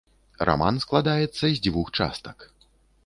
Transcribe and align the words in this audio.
Раман 0.47 0.79
складаецца 0.85 1.43
з 1.47 1.53
дзвюх 1.67 1.87
частак. 2.01 2.37